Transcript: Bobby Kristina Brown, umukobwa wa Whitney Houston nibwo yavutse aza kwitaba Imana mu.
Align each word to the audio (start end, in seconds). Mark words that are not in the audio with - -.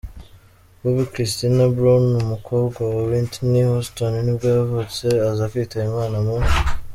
Bobby 0.81 1.05
Kristina 1.13 1.63
Brown, 1.75 2.05
umukobwa 2.23 2.79
wa 2.91 2.99
Whitney 3.09 3.63
Houston 3.69 4.13
nibwo 4.23 4.45
yavutse 4.55 5.05
aza 5.29 5.45
kwitaba 5.51 5.85
Imana 5.91 6.17
mu. 6.25 6.35